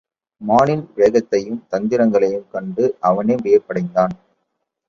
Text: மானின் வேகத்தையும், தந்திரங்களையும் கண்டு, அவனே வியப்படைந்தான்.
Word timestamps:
மானின் 0.41 0.81
வேகத்தையும், 0.95 1.59
தந்திரங்களையும் 1.71 2.47
கண்டு, 2.49 2.97
அவனே 3.01 3.35
வியப்படைந்தான். 3.43 4.15